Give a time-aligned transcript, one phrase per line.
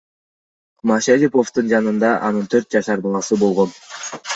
[0.93, 3.83] Машариповдун жанында анын төрт жашар баласы болгон.